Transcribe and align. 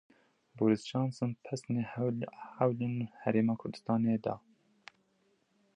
Boris 0.55 0.81
Johnson 0.89 1.29
pesnê 1.45 1.81
hewlên 2.53 2.95
Herêma 3.21 3.55
Kurdistanê 3.61 4.15
da. 4.25 4.35